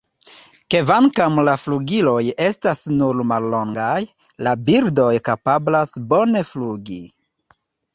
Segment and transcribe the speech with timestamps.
[0.75, 2.15] Kvankam la flugiloj
[2.47, 3.95] estas nur mallongaj,
[4.49, 7.03] la birdoj kapablas bone flugi.